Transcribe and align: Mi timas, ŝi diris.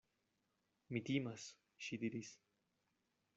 Mi 0.95 1.01
timas, 1.09 1.45
ŝi 1.89 2.01
diris. 2.05 2.33